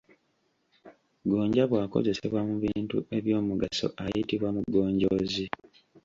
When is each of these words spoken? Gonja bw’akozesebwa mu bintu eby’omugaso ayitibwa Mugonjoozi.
Gonja 1.29 1.63
bw’akozesebwa 1.71 2.41
mu 2.49 2.55
bintu 2.65 2.97
eby’omugaso 3.17 3.87
ayitibwa 4.03 4.49
Mugonjoozi. 4.55 5.45